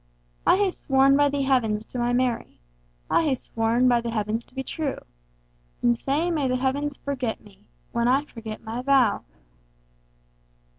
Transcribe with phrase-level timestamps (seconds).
[0.47, 4.55] I hae sworn by the Heavens to my Mary,I hae sworn by the Heavens to
[4.55, 4.97] be true;
[5.83, 9.23] And sae may the Heavens forget me, When I forget my vow!